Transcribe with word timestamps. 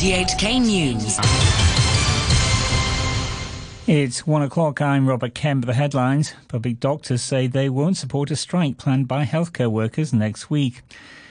RTHK 0.00 0.62
News. 0.62 1.18
It's 3.86 4.26
one 4.26 4.40
o'clock. 4.40 4.80
I'm 4.80 5.06
Robert 5.06 5.34
Kemp. 5.34 5.66
The 5.66 5.74
headlines. 5.74 6.32
Public 6.48 6.80
doctors 6.80 7.20
say 7.20 7.46
they 7.46 7.68
won't 7.68 7.98
support 7.98 8.30
a 8.30 8.36
strike 8.36 8.78
planned 8.78 9.08
by 9.08 9.26
healthcare 9.26 9.70
workers 9.70 10.14
next 10.14 10.48
week. 10.48 10.80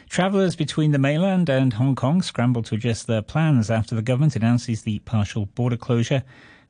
Travellers 0.08 0.56
between 0.56 0.92
the 0.92 1.00
mainland 1.00 1.50
and 1.50 1.74
Hong 1.74 1.96
Kong 1.96 2.22
scramble 2.22 2.62
to 2.62 2.76
adjust 2.76 3.08
their 3.08 3.24
plans 3.24 3.72
after 3.72 3.96
the 3.96 4.04
government 4.04 4.36
announces 4.36 4.84
the 4.84 5.00
partial 5.00 5.48
border 5.48 5.76
closure. 5.76 6.22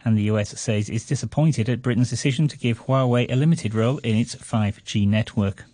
And 0.05 0.17
the 0.17 0.31
US 0.31 0.57
says 0.57 0.87
it's 0.89 1.05
disappointed 1.05 1.67
at 1.67 1.81
Britain's 1.81 2.09
decision 2.09 2.47
to 2.47 2.57
give 2.57 2.85
Huawei 2.85 3.29
a 3.29 3.35
limited 3.35 3.75
role 3.75 3.97
in 3.97 4.15
its 4.15 4.35
5G 4.35 5.05
network. 5.05 5.65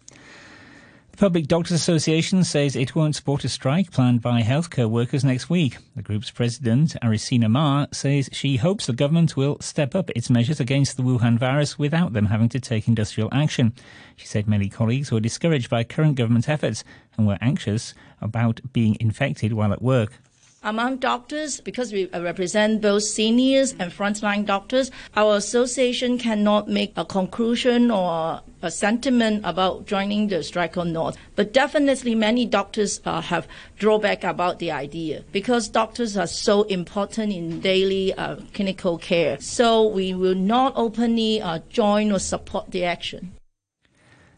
The 1.16 1.28
Public 1.28 1.48
Doctors 1.48 1.72
Association 1.72 2.44
says 2.44 2.76
it 2.76 2.94
won't 2.94 3.16
support 3.16 3.46
a 3.46 3.48
strike 3.48 3.90
planned 3.90 4.22
by 4.22 4.42
healthcare 4.42 4.90
workers 4.90 5.24
next 5.24 5.50
week. 5.50 5.78
The 5.96 6.02
group's 6.02 6.30
president, 6.30 6.98
Arisina 7.02 7.50
Ma, 7.50 7.86
says 7.94 8.30
she 8.34 8.58
hopes 8.58 8.86
the 8.86 8.92
government 8.92 9.38
will 9.38 9.58
step 9.62 9.96
up 9.96 10.10
its 10.10 10.30
measures 10.30 10.60
against 10.60 10.98
the 10.98 11.04
Wuhan 11.04 11.40
virus 11.40 11.80
without 11.80 12.12
them 12.12 12.26
having 12.26 12.50
to 12.50 12.60
take 12.60 12.90
industrial 12.90 13.30
action. 13.32 13.72
She 14.18 14.28
said 14.28 14.46
many 14.46 14.68
colleagues 14.68 15.10
were 15.10 15.22
discouraged 15.22 15.70
by 15.70 15.86
current 15.86 16.16
government 16.16 16.50
efforts 16.50 16.84
and 17.16 17.26
were 17.26 17.38
anxious 17.40 17.94
about 18.20 18.60
being 18.74 18.98
infected 19.00 19.54
while 19.54 19.72
at 19.72 19.82
work. 19.82 20.20
Among 20.66 20.98
doctors, 20.98 21.62
because 21.62 21.94
we 21.94 22.08
represent 22.08 22.82
both 22.82 23.04
seniors 23.04 23.74
and 23.78 23.92
frontline 23.92 24.48
doctors, 24.48 24.90
our 25.16 25.36
association 25.36 26.18
cannot 26.18 26.68
make 26.68 26.92
a 26.98 27.06
conclusion 27.06 27.92
or 27.92 28.42
a 28.64 28.72
sentiment 28.72 29.42
about 29.46 29.86
joining 29.86 30.28
the 30.28 30.42
strike 30.42 30.76
or 30.76 30.84
not. 30.84 31.18
But 31.36 31.54
definitely, 31.54 32.16
many 32.16 32.48
doctors 32.48 33.00
uh, 33.06 33.22
have 33.22 33.48
drawback 33.78 34.24
about 34.24 34.58
the 34.58 34.72
idea 34.72 35.24
because 35.32 35.70
doctors 35.70 36.18
are 36.18 36.26
so 36.26 36.64
important 36.64 37.32
in 37.32 37.60
daily 37.60 38.16
uh, 38.16 38.38
clinical 38.56 38.98
care. 38.98 39.40
So 39.40 39.88
we 39.88 40.16
will 40.16 40.34
not 40.34 40.74
openly 40.76 41.44
uh, 41.44 41.60
join 41.70 42.12
or 42.12 42.18
support 42.18 42.72
the 42.72 42.86
action. 42.86 43.34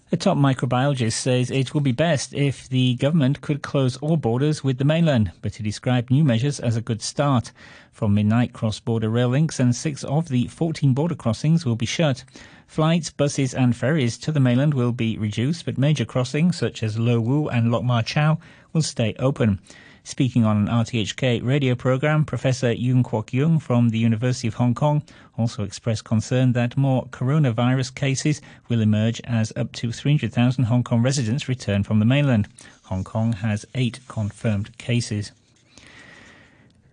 A 0.09 0.15
top 0.15 0.37
microbiologist 0.37 1.11
says 1.11 1.51
it 1.51 1.73
would 1.73 1.83
be 1.83 1.91
best 1.91 2.33
if 2.33 2.69
the 2.69 2.95
government 2.95 3.41
could 3.41 3.61
close 3.61 3.97
all 3.97 4.15
borders 4.15 4.63
with 4.63 4.77
the 4.77 4.85
mainland, 4.85 5.33
but 5.41 5.55
he 5.55 5.63
described 5.63 6.09
new 6.09 6.23
measures 6.23 6.61
as 6.61 6.77
a 6.77 6.81
good 6.81 7.01
start. 7.01 7.51
From 7.91 8.13
midnight, 8.13 8.53
cross-border 8.53 9.09
rail 9.09 9.27
links 9.27 9.59
and 9.59 9.75
six 9.75 10.05
of 10.05 10.29
the 10.29 10.47
14 10.47 10.93
border 10.93 11.15
crossings 11.15 11.65
will 11.65 11.75
be 11.75 11.85
shut. 11.85 12.23
Flights, 12.67 13.09
buses 13.09 13.53
and 13.53 13.75
ferries 13.75 14.17
to 14.19 14.31
the 14.31 14.39
mainland 14.39 14.73
will 14.75 14.93
be 14.93 15.17
reduced, 15.17 15.65
but 15.65 15.77
major 15.77 16.05
crossings 16.05 16.55
such 16.55 16.83
as 16.83 16.97
Lo 16.97 17.19
Wu 17.19 17.49
and 17.49 17.69
Lok 17.69 17.83
Ma 17.83 18.01
Chau 18.01 18.37
will 18.71 18.83
stay 18.83 19.13
open. 19.19 19.59
Speaking 20.07 20.45
on 20.45 20.55
an 20.55 20.67
RTHK 20.67 21.43
radio 21.43 21.75
program, 21.75 22.23
Professor 22.23 22.71
Yuen 22.71 23.03
Kwok 23.03 23.33
Yung 23.33 23.59
from 23.59 23.89
the 23.89 23.97
University 23.97 24.47
of 24.47 24.53
Hong 24.53 24.73
Kong 24.73 25.03
also 25.37 25.63
expressed 25.63 26.05
concern 26.05 26.53
that 26.53 26.77
more 26.77 27.07
coronavirus 27.07 27.93
cases 27.93 28.39
will 28.69 28.79
emerge 28.79 29.19
as 29.25 29.51
up 29.57 29.73
to 29.73 29.91
300,000 29.91 30.63
Hong 30.63 30.81
Kong 30.81 31.01
residents 31.01 31.49
return 31.49 31.83
from 31.83 31.99
the 31.99 32.05
mainland. 32.05 32.47
Hong 32.83 33.03
Kong 33.03 33.33
has 33.33 33.65
eight 33.75 33.99
confirmed 34.07 34.77
cases. 34.77 35.33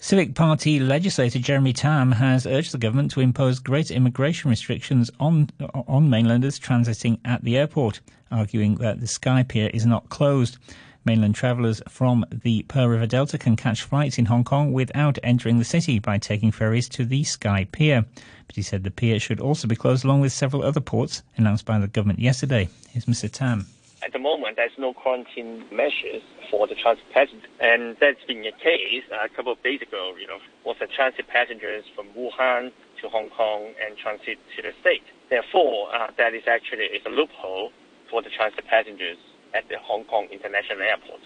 Civic 0.00 0.34
Party 0.34 0.80
legislator 0.80 1.38
Jeremy 1.38 1.72
Tam 1.72 2.10
has 2.10 2.48
urged 2.48 2.72
the 2.72 2.78
government 2.78 3.12
to 3.12 3.20
impose 3.20 3.60
greater 3.60 3.94
immigration 3.94 4.50
restrictions 4.50 5.12
on 5.20 5.50
on 5.86 6.10
mainlanders 6.10 6.58
transiting 6.58 7.20
at 7.24 7.44
the 7.44 7.56
airport, 7.56 8.00
arguing 8.32 8.74
that 8.78 9.00
the 9.00 9.06
Sky 9.06 9.44
Pier 9.44 9.70
is 9.72 9.86
not 9.86 10.08
closed. 10.08 10.58
Mainland 11.04 11.34
travellers 11.34 11.82
from 11.88 12.24
the 12.30 12.62
Pearl 12.64 12.88
River 12.88 13.06
Delta 13.06 13.36
can 13.36 13.56
catch 13.56 13.82
flights 13.82 14.18
in 14.18 14.26
Hong 14.26 14.44
Kong 14.44 14.72
without 14.72 15.18
entering 15.22 15.58
the 15.58 15.64
city 15.64 15.98
by 15.98 16.18
taking 16.18 16.50
ferries 16.50 16.88
to 16.90 17.04
the 17.04 17.24
Sky 17.24 17.66
Pier. 17.70 18.04
But 18.46 18.56
he 18.56 18.62
said 18.62 18.84
the 18.84 18.90
pier 18.90 19.20
should 19.20 19.40
also 19.40 19.68
be 19.68 19.76
closed 19.76 20.04
along 20.04 20.20
with 20.22 20.32
several 20.32 20.62
other 20.62 20.80
ports 20.80 21.22
announced 21.36 21.66
by 21.66 21.78
the 21.78 21.88
government 21.88 22.20
yesterday. 22.20 22.68
Here's 22.90 23.04
Mr. 23.04 23.30
Tam. 23.30 23.66
At 24.02 24.12
the 24.12 24.18
moment, 24.18 24.56
there's 24.56 24.76
no 24.78 24.92
quarantine 24.92 25.64
measures 25.72 26.22
for 26.50 26.66
the 26.66 26.74
transit 26.74 27.04
passengers, 27.12 27.48
and 27.60 27.96
that's 28.00 28.22
been 28.26 28.42
the 28.42 28.52
case 28.52 29.04
a 29.12 29.28
couple 29.28 29.52
of 29.52 29.62
days 29.62 29.80
ago. 29.80 30.14
You 30.20 30.26
know, 30.26 30.38
was 30.64 30.76
the 30.80 30.86
transit 30.86 31.28
passengers 31.28 31.84
from 31.94 32.08
Wuhan 32.16 32.70
to 33.00 33.08
Hong 33.08 33.30
Kong 33.30 33.72
and 33.80 33.96
transit 33.96 34.38
to 34.56 34.62
the 34.62 34.72
state. 34.80 35.04
Therefore, 35.30 35.94
uh, 35.94 36.08
that 36.18 36.34
is 36.34 36.44
actually 36.46 36.84
is 36.92 37.00
a 37.06 37.10
loophole 37.10 37.72
for 38.10 38.20
the 38.20 38.28
transit 38.28 38.66
passengers 38.66 39.16
at 39.54 39.68
the 39.68 39.78
Hong 39.78 40.04
Kong 40.04 40.26
International 40.30 40.82
Airport. 40.82 41.20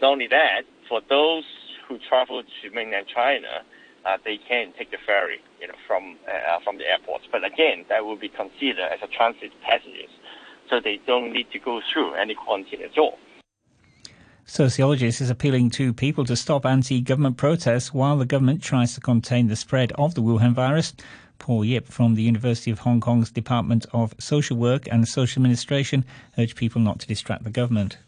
Not 0.00 0.12
only 0.12 0.26
that, 0.28 0.62
for 0.88 1.00
those 1.08 1.44
who 1.88 1.98
travel 2.08 2.42
to 2.42 2.70
mainland 2.70 3.06
China, 3.14 3.62
uh, 4.04 4.18
they 4.24 4.36
can 4.36 4.72
take 4.76 4.90
the 4.90 4.98
ferry, 5.06 5.40
you 5.60 5.68
know, 5.68 5.74
from 5.86 6.16
uh, 6.28 6.60
from 6.62 6.78
the 6.78 6.84
airports. 6.84 7.24
But 7.30 7.44
again, 7.44 7.84
that 7.88 8.04
will 8.04 8.16
be 8.16 8.28
considered 8.28 8.88
as 8.92 9.00
a 9.02 9.08
transit 9.08 9.52
passengers, 9.62 10.10
so 10.68 10.80
they 10.80 11.00
don't 11.06 11.32
need 11.32 11.50
to 11.52 11.58
go 11.58 11.80
through 11.92 12.14
any 12.14 12.34
quarantine 12.34 12.82
at 12.82 12.98
all. 12.98 13.18
Sociologist 14.46 15.22
is 15.22 15.30
appealing 15.30 15.70
to 15.70 15.94
people 15.94 16.26
to 16.26 16.36
stop 16.36 16.66
anti-government 16.66 17.38
protests 17.38 17.94
while 17.94 18.18
the 18.18 18.26
government 18.26 18.62
tries 18.62 18.94
to 18.94 19.00
contain 19.00 19.48
the 19.48 19.56
spread 19.56 19.90
of 19.92 20.14
the 20.14 20.20
Wuhan 20.20 20.52
virus. 20.52 20.92
Paul 21.44 21.62
Yip 21.62 21.88
from 21.88 22.14
the 22.14 22.22
University 22.22 22.70
of 22.70 22.78
Hong 22.78 23.02
Kong's 23.02 23.30
Department 23.30 23.84
of 23.92 24.14
Social 24.18 24.56
Work 24.56 24.88
and 24.90 25.06
Social 25.06 25.40
Administration 25.40 26.02
urged 26.38 26.56
people 26.56 26.80
not 26.80 27.00
to 27.00 27.06
distract 27.06 27.44
the 27.44 27.50
government. 27.50 27.98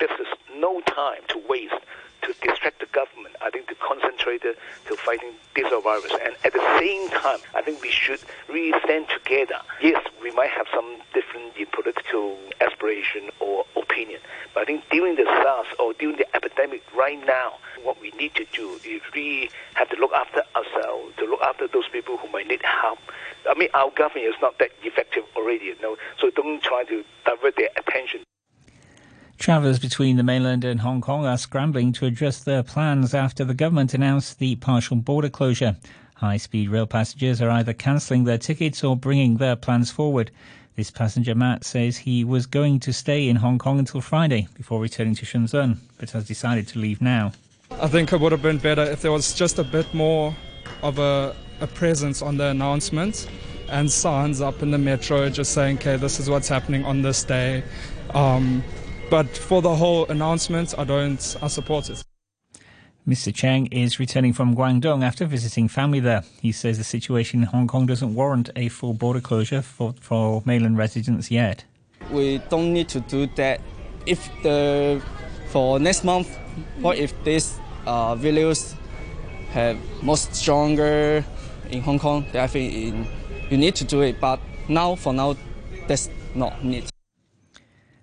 This 0.00 0.10
is 0.18 0.26
no 0.56 0.80
time 0.80 1.20
to 1.28 1.38
waste 1.50 1.74
to 2.22 2.32
distract 2.40 2.80
the 2.80 2.86
government. 2.86 3.36
I 3.42 3.50
think 3.50 3.68
to 3.68 3.74
concentrate 3.74 4.40
to 4.40 4.96
fighting 4.96 5.32
this 5.54 5.66
virus. 5.84 6.12
And 6.24 6.34
at 6.46 6.54
the 6.54 6.78
same 6.78 7.10
time, 7.10 7.40
I 7.54 7.60
think 7.60 7.82
we 7.82 7.90
should 7.90 8.20
really 8.48 8.72
stand 8.82 9.06
together. 9.10 9.60
Yes, 9.82 10.02
we 10.22 10.30
might 10.30 10.48
have 10.48 10.66
some 10.72 10.96
different 11.12 11.52
political 11.72 12.38
aspiration 12.62 13.28
or 13.38 13.66
opinion, 13.76 14.20
but 14.54 14.62
I 14.62 14.64
think 14.64 14.84
during 14.90 15.16
the 15.16 15.24
SARS 15.24 15.66
or 15.78 15.92
during 15.92 16.16
the 16.16 16.26
epidemic 16.34 16.82
right 16.96 17.24
now, 17.26 17.58
what 17.88 17.98
we 18.02 18.10
need 18.18 18.34
to 18.34 18.44
do 18.52 18.78
is 18.84 19.00
really 19.14 19.48
have 19.72 19.88
to 19.88 19.96
look 19.96 20.12
after 20.12 20.42
ourselves, 20.54 21.16
to 21.16 21.24
look 21.24 21.40
after 21.40 21.66
those 21.68 21.88
people 21.88 22.18
who 22.18 22.28
might 22.28 22.46
need 22.46 22.60
help. 22.62 22.98
I 23.48 23.54
mean, 23.58 23.70
our 23.72 23.90
government 23.90 24.26
is 24.26 24.34
not 24.42 24.58
that 24.58 24.72
effective 24.82 25.22
already, 25.34 25.64
you 25.64 25.76
know, 25.80 25.96
so 26.20 26.28
don't 26.28 26.62
try 26.62 26.84
to 26.84 27.02
divert 27.24 27.56
their 27.56 27.70
attention. 27.78 28.20
Travellers 29.38 29.78
between 29.78 30.18
the 30.18 30.22
mainland 30.22 30.64
and 30.64 30.80
Hong 30.80 31.00
Kong 31.00 31.24
are 31.24 31.38
scrambling 31.38 31.92
to 31.94 32.04
adjust 32.04 32.44
their 32.44 32.62
plans 32.62 33.14
after 33.14 33.42
the 33.42 33.54
government 33.54 33.94
announced 33.94 34.38
the 34.38 34.56
partial 34.56 34.96
border 34.96 35.30
closure. 35.30 35.74
High 36.16 36.36
speed 36.36 36.68
rail 36.68 36.86
passengers 36.86 37.40
are 37.40 37.50
either 37.50 37.72
cancelling 37.72 38.24
their 38.24 38.36
tickets 38.36 38.84
or 38.84 38.96
bringing 38.96 39.38
their 39.38 39.56
plans 39.56 39.90
forward. 39.90 40.30
This 40.76 40.90
passenger, 40.90 41.34
Matt, 41.34 41.64
says 41.64 41.96
he 41.96 42.22
was 42.22 42.44
going 42.44 42.80
to 42.80 42.92
stay 42.92 43.28
in 43.30 43.36
Hong 43.36 43.56
Kong 43.56 43.78
until 43.78 44.02
Friday 44.02 44.46
before 44.54 44.78
returning 44.78 45.14
to 45.14 45.24
Shenzhen, 45.24 45.78
but 45.96 46.10
has 46.10 46.26
decided 46.26 46.68
to 46.68 46.78
leave 46.80 47.00
now. 47.00 47.32
I 47.80 47.86
think 47.86 48.12
it 48.12 48.20
would 48.20 48.32
have 48.32 48.42
been 48.42 48.58
better 48.58 48.82
if 48.82 49.02
there 49.02 49.12
was 49.12 49.32
just 49.34 49.60
a 49.60 49.64
bit 49.64 49.92
more 49.94 50.34
of 50.82 50.98
a, 50.98 51.36
a 51.60 51.66
presence 51.68 52.22
on 52.22 52.36
the 52.36 52.46
announcement 52.46 53.28
and 53.68 53.88
signs 53.88 54.40
up 54.40 54.62
in 54.62 54.72
the 54.72 54.78
metro 54.78 55.28
just 55.30 55.52
saying, 55.52 55.76
okay, 55.76 55.96
this 55.96 56.18
is 56.18 56.28
what's 56.28 56.48
happening 56.48 56.84
on 56.84 57.02
this 57.02 57.22
day. 57.22 57.62
Um, 58.14 58.64
but 59.10 59.28
for 59.28 59.62
the 59.62 59.76
whole 59.76 60.06
announcement, 60.06 60.74
I 60.76 60.82
don't, 60.82 61.36
I 61.40 61.46
support 61.46 61.88
it. 61.88 62.02
Mr. 63.06 63.32
Chang 63.32 63.66
is 63.66 64.00
returning 64.00 64.32
from 64.32 64.56
Guangdong 64.56 65.04
after 65.04 65.24
visiting 65.24 65.68
family 65.68 66.00
there. 66.00 66.24
He 66.42 66.50
says 66.50 66.78
the 66.78 66.84
situation 66.84 67.42
in 67.42 67.46
Hong 67.46 67.68
Kong 67.68 67.86
doesn't 67.86 68.12
warrant 68.12 68.50
a 68.56 68.68
full 68.70 68.92
border 68.92 69.20
closure 69.20 69.62
for, 69.62 69.94
for 70.00 70.42
mainland 70.44 70.78
residents 70.78 71.30
yet. 71.30 71.64
We 72.10 72.38
don't 72.50 72.72
need 72.72 72.88
to 72.88 73.00
do 73.00 73.28
that. 73.36 73.60
If 74.04 74.28
the 74.42 75.00
for 75.48 75.78
next 75.78 76.04
month, 76.04 76.36
what 76.80 76.98
if 76.98 77.12
this 77.24 77.58
uh, 77.88 78.14
values 78.14 78.74
have 79.50 79.78
more 80.02 80.16
stronger 80.16 81.24
in 81.70 81.80
Hong 81.80 81.98
Kong, 81.98 82.26
I 82.34 82.46
think 82.46 82.74
in, 82.74 83.06
you 83.50 83.56
need 83.56 83.74
to 83.76 83.84
do 83.84 84.02
it. 84.02 84.20
But 84.20 84.40
now, 84.68 84.94
for 84.94 85.12
now, 85.12 85.36
that's 85.86 86.10
not 86.34 86.62
need. 86.62 86.84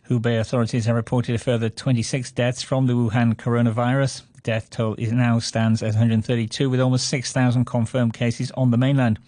Hubei 0.10 0.40
authorities 0.40 0.86
have 0.86 0.96
reported 0.96 1.36
a 1.36 1.38
further 1.38 1.70
26 1.70 2.32
deaths 2.32 2.62
from 2.62 2.88
the 2.88 2.94
Wuhan 2.94 3.36
coronavirus. 3.36 4.24
The 4.36 4.42
death 4.42 4.70
toll 4.70 4.96
is 4.98 5.12
now 5.12 5.40
stands 5.40 5.82
at 5.82 5.94
132, 5.94 6.70
with 6.70 6.80
almost 6.80 7.08
6,000 7.08 7.66
confirmed 7.66 8.14
cases 8.14 8.52
on 8.52 8.72
the 8.72 8.78
mainland. 8.78 9.20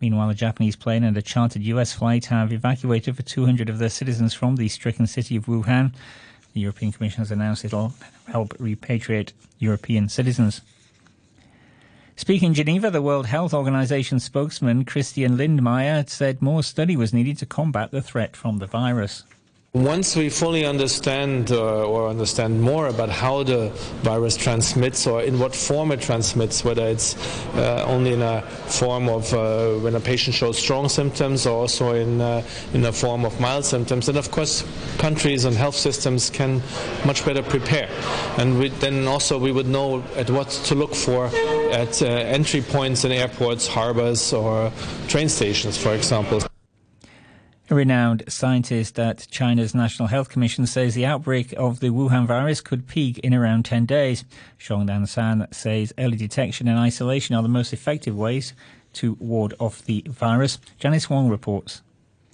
Meanwhile, 0.00 0.30
a 0.30 0.34
Japanese 0.34 0.76
plane 0.76 1.04
and 1.04 1.16
a 1.16 1.22
chartered 1.22 1.62
US 1.62 1.92
flight 1.92 2.26
have 2.26 2.52
evacuated 2.52 3.16
for 3.16 3.22
200 3.22 3.68
of 3.68 3.78
their 3.78 3.88
citizens 3.88 4.34
from 4.34 4.56
the 4.56 4.68
stricken 4.68 5.06
city 5.06 5.36
of 5.36 5.46
Wuhan. 5.46 5.94
The 6.54 6.60
European 6.60 6.92
Commission 6.92 7.18
has 7.18 7.32
announced 7.32 7.64
it'll 7.64 7.94
help 8.28 8.56
repatriate 8.58 9.32
European 9.58 10.08
citizens. 10.08 10.60
Speaking 12.16 12.48
in 12.48 12.54
Geneva, 12.54 12.92
the 12.92 13.02
World 13.02 13.26
Health 13.26 13.52
Organization 13.52 14.20
spokesman 14.20 14.84
Christian 14.84 15.36
Lindmeier 15.36 16.08
said 16.08 16.40
more 16.40 16.62
study 16.62 16.96
was 16.96 17.12
needed 17.12 17.38
to 17.38 17.46
combat 17.46 17.90
the 17.90 18.00
threat 18.00 18.36
from 18.36 18.58
the 18.58 18.66
virus. 18.66 19.24
Once 19.74 20.14
we 20.14 20.28
fully 20.28 20.64
understand 20.64 21.50
uh, 21.50 21.84
or 21.84 22.08
understand 22.08 22.62
more 22.62 22.86
about 22.86 23.08
how 23.08 23.42
the 23.42 23.68
virus 24.04 24.36
transmits 24.36 25.04
or 25.04 25.20
in 25.20 25.36
what 25.36 25.52
form 25.52 25.90
it 25.90 26.00
transmits, 26.00 26.64
whether 26.64 26.86
it's 26.86 27.16
uh, 27.56 27.84
only 27.88 28.12
in 28.12 28.22
a 28.22 28.40
form 28.40 29.08
of 29.08 29.34
uh, 29.34 29.72
when 29.80 29.96
a 29.96 29.98
patient 29.98 30.32
shows 30.32 30.56
strong 30.56 30.88
symptoms 30.88 31.44
or 31.44 31.62
also 31.62 31.92
in, 31.92 32.20
uh, 32.20 32.40
in 32.72 32.84
a 32.84 32.92
form 32.92 33.24
of 33.24 33.40
mild 33.40 33.64
symptoms, 33.64 34.06
then 34.06 34.16
of 34.16 34.30
course 34.30 34.64
countries 34.98 35.44
and 35.44 35.56
health 35.56 35.74
systems 35.74 36.30
can 36.30 36.62
much 37.04 37.24
better 37.24 37.42
prepare. 37.42 37.88
And 38.38 38.56
we, 38.60 38.68
then 38.68 39.08
also 39.08 39.40
we 39.40 39.50
would 39.50 39.66
know 39.66 40.04
at 40.14 40.30
what 40.30 40.50
to 40.66 40.76
look 40.76 40.94
for 40.94 41.26
at 41.72 42.00
uh, 42.00 42.06
entry 42.06 42.62
points 42.62 43.04
in 43.04 43.10
airports, 43.10 43.66
harbors, 43.66 44.32
or 44.32 44.70
train 45.08 45.28
stations, 45.28 45.76
for 45.76 45.94
example. 45.94 46.42
A 47.70 47.74
renowned 47.74 48.24
scientist 48.28 48.98
at 48.98 49.26
China's 49.30 49.74
National 49.74 50.08
Health 50.08 50.28
Commission 50.28 50.66
says 50.66 50.94
the 50.94 51.06
outbreak 51.06 51.54
of 51.56 51.80
the 51.80 51.88
Wuhan 51.88 52.26
virus 52.26 52.60
could 52.60 52.86
peak 52.86 53.18
in 53.20 53.32
around 53.32 53.64
10 53.64 53.86
days. 53.86 54.26
Zhong 54.60 54.86
Nanshan 54.86 55.52
says 55.54 55.94
early 55.96 56.18
detection 56.18 56.68
and 56.68 56.78
isolation 56.78 57.34
are 57.34 57.42
the 57.42 57.48
most 57.48 57.72
effective 57.72 58.14
ways 58.14 58.52
to 58.92 59.14
ward 59.14 59.54
off 59.58 59.82
the 59.82 60.04
virus. 60.06 60.58
Janice 60.78 61.08
Wong 61.08 61.30
reports. 61.30 61.80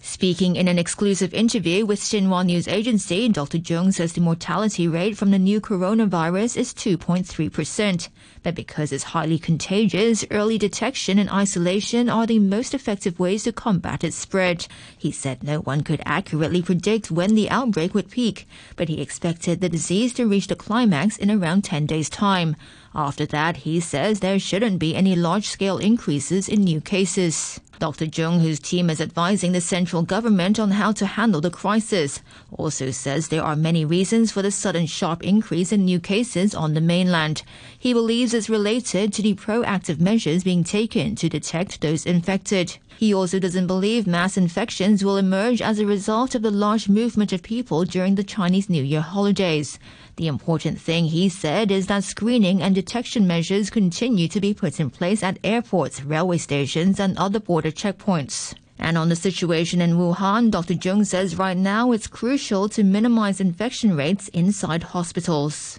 Speaking 0.02 0.56
in 0.56 0.67
an 0.67 0.79
exclusive 0.79 1.35
interview 1.35 1.85
with 1.85 2.00
Xinhua 2.00 2.47
News 2.47 2.67
Agency, 2.67 3.29
Dr. 3.29 3.58
Zhong 3.58 3.93
says 3.93 4.14
the 4.14 4.23
mortality 4.23 4.88
rate 4.88 5.14
from 5.14 5.31
the 5.31 5.38
new 5.38 5.61
coronavirus 5.61 6.56
is 6.56 6.73
2.3%. 6.73 8.08
But 8.43 8.55
because 8.55 8.93
it's 8.93 9.12
highly 9.12 9.38
contagious, 9.38 10.25
early 10.31 10.56
detection 10.56 11.19
and 11.19 11.29
isolation 11.29 12.08
are 12.08 12.26
the 12.26 12.38
most 12.38 12.73
effective 12.73 13.20
ways 13.20 13.43
to 13.43 13.52
combat 13.52 14.02
its 14.02 14.17
spread. 14.17 14.67
He 14.97 15.12
said 15.12 15.43
no 15.43 15.58
one 15.61 15.82
could 15.82 16.00
accurately 16.06 16.62
predict 16.62 17.11
when 17.11 17.35
the 17.35 17.50
outbreak 17.50 17.93
would 17.93 18.11
peak, 18.11 18.49
but 18.76 18.88
he 18.88 19.02
expected 19.02 19.61
the 19.61 19.69
disease 19.69 20.14
to 20.14 20.26
reach 20.26 20.47
the 20.47 20.56
climax 20.56 21.19
in 21.19 21.31
around 21.31 21.62
10 21.64 21.85
days' 21.85 22.08
time. 22.08 22.56
After 22.94 23.25
that, 23.26 23.58
he 23.58 23.78
says 23.78 24.19
there 24.19 24.38
shouldn't 24.38 24.81
be 24.81 24.96
any 24.96 25.14
large 25.14 25.46
scale 25.46 25.78
increases 25.78 26.48
in 26.48 26.64
new 26.64 26.81
cases. 26.81 27.60
Dr. 27.78 28.04
Zhong, 28.04 28.42
whose 28.42 28.60
team 28.60 28.90
is 28.90 29.00
advising 29.00 29.52
the 29.52 29.60
central 29.62 30.02
government 30.02 30.58
on 30.60 30.72
how 30.72 30.92
to 30.92 31.06
handle 31.06 31.40
the 31.40 31.50
crisis, 31.50 32.20
also 32.52 32.90
says 32.90 33.28
there 33.28 33.42
are 33.42 33.56
many 33.56 33.87
reasons 33.87 34.31
for 34.32 34.42
the 34.42 34.50
sudden 34.50 34.84
sharp 34.84 35.22
increase 35.22 35.72
in 35.72 35.87
new 35.87 35.98
cases 35.98 36.54
on 36.54 36.75
the 36.75 36.81
mainland. 36.82 37.42
He 37.78 37.94
believes 37.94 38.34
it's 38.34 38.50
related 38.50 39.14
to 39.14 39.22
the 39.22 39.34
proactive 39.34 39.98
measures 39.98 40.44
being 40.44 40.62
taken 40.62 41.14
to 41.14 41.31
detect 41.31 41.81
those 41.81 42.04
infected. 42.04 42.76
He 42.98 43.14
also 43.14 43.38
doesn't 43.38 43.66
believe 43.66 44.06
mass 44.06 44.37
infections 44.37 45.02
will 45.02 45.16
emerge 45.16 45.62
as 45.62 45.78
a 45.78 45.87
result 45.87 46.34
of 46.34 46.42
the 46.42 46.50
large 46.50 46.87
movement 46.87 47.32
of 47.32 47.42
people 47.42 47.87
during 47.87 48.16
the 48.16 48.25
Chinese 48.25 48.69
New 48.69 48.82
Year 48.82 49.00
holidays. 49.00 49.78
The 50.16 50.26
important 50.26 50.78
thing, 50.78 51.06
he 51.06 51.31
said, 51.31 51.70
is 51.70 51.87
that 51.87 52.04
screening 52.04 52.60
and 52.60 52.75
detection 52.80 53.26
measures 53.26 53.68
continue 53.68 54.26
to 54.26 54.40
be 54.40 54.54
put 54.54 54.80
in 54.80 54.88
place 54.88 55.22
at 55.22 55.38
airports, 55.44 56.02
railway 56.02 56.38
stations, 56.38 56.98
and 56.98 57.18
other 57.18 57.38
border 57.38 57.70
checkpoints. 57.70 58.54
And 58.78 58.96
on 58.96 59.10
the 59.10 59.16
situation 59.16 59.82
in 59.82 59.98
Wuhan, 59.98 60.50
Dr. 60.50 60.72
Zhong 60.72 61.04
says 61.04 61.36
right 61.36 61.58
now 61.58 61.92
it's 61.92 62.06
crucial 62.06 62.70
to 62.70 62.82
minimize 62.82 63.38
infection 63.38 63.94
rates 63.94 64.28
inside 64.28 64.82
hospitals. 64.94 65.78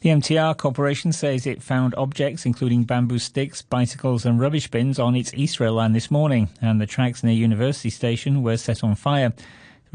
The 0.00 0.10
MTR 0.10 0.56
Corporation 0.56 1.12
says 1.12 1.46
it 1.46 1.62
found 1.62 1.94
objects 1.94 2.44
including 2.44 2.82
bamboo 2.82 3.20
sticks, 3.20 3.62
bicycles, 3.62 4.26
and 4.26 4.40
rubbish 4.40 4.68
bins 4.68 4.98
on 4.98 5.14
its 5.14 5.32
East 5.34 5.60
Rail 5.60 5.74
line 5.74 5.92
this 5.92 6.10
morning, 6.10 6.48
and 6.60 6.80
the 6.80 6.86
tracks 6.86 7.22
near 7.22 7.32
University 7.32 7.90
Station 7.90 8.42
were 8.42 8.56
set 8.56 8.82
on 8.82 8.96
fire. 8.96 9.32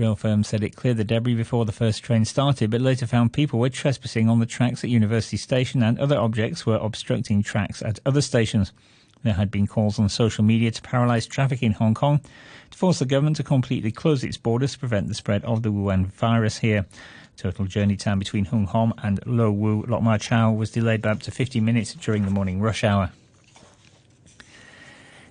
Rail 0.01 0.15
firm 0.15 0.43
said 0.43 0.63
it 0.63 0.75
cleared 0.75 0.97
the 0.97 1.03
debris 1.03 1.35
before 1.35 1.63
the 1.63 1.71
first 1.71 2.01
train 2.01 2.25
started, 2.25 2.71
but 2.71 2.81
later 2.81 3.05
found 3.05 3.33
people 3.33 3.59
were 3.59 3.69
trespassing 3.69 4.29
on 4.29 4.39
the 4.39 4.47
tracks 4.47 4.83
at 4.83 4.89
University 4.89 5.37
Station 5.37 5.83
and 5.83 5.99
other 5.99 6.17
objects 6.17 6.65
were 6.65 6.77
obstructing 6.77 7.43
tracks 7.43 7.83
at 7.83 7.99
other 8.03 8.21
stations. 8.21 8.73
There 9.21 9.33
had 9.33 9.51
been 9.51 9.67
calls 9.67 9.99
on 9.99 10.09
social 10.09 10.43
media 10.43 10.71
to 10.71 10.81
paralyse 10.81 11.27
traffic 11.27 11.61
in 11.61 11.73
Hong 11.73 11.93
Kong 11.93 12.19
to 12.71 12.77
force 12.77 12.97
the 12.97 13.05
government 13.05 13.35
to 13.35 13.43
completely 13.43 13.91
close 13.91 14.23
its 14.23 14.37
borders 14.37 14.73
to 14.73 14.79
prevent 14.79 15.07
the 15.07 15.13
spread 15.13 15.45
of 15.45 15.61
the 15.61 15.71
Wuhan 15.71 16.07
virus 16.07 16.57
here. 16.57 16.87
Total 17.37 17.65
journey 17.65 17.95
time 17.95 18.17
between 18.17 18.45
Hung 18.45 18.65
Hom 18.65 18.95
and 19.03 19.19
Lo 19.27 19.51
Wu 19.51 19.85
Lok 19.87 20.01
Ma 20.01 20.17
Chau 20.17 20.51
was 20.51 20.71
delayed 20.71 21.03
by 21.03 21.11
up 21.11 21.19
to 21.21 21.31
50 21.31 21.59
minutes 21.59 21.93
during 21.93 22.25
the 22.25 22.31
morning 22.31 22.59
rush 22.59 22.83
hour. 22.83 23.11